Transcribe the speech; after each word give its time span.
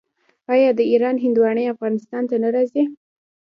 آیا 0.53 0.69
د 0.77 0.81
ایران 0.91 1.15
هندواڼې 1.23 1.63
افغانستان 1.73 2.23
ته 2.29 2.35
نه 2.43 2.49
راځي؟ 2.55 2.83